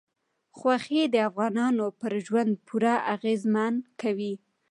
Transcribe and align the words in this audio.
غوښې 0.59 1.01
د 1.09 1.15
افغانانو 1.29 1.85
پر 1.99 2.13
ژوند 2.25 2.51
پوره 2.67 2.93
اغېزمن 3.13 3.73
کوي. 4.01 4.33